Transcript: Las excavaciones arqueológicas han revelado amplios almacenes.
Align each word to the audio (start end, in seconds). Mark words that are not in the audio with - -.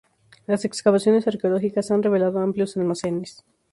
Las 0.47 0.65
excavaciones 0.65 1.27
arqueológicas 1.27 1.91
han 1.91 2.01
revelado 2.01 2.39
amplios 2.39 2.75
almacenes. 2.75 3.45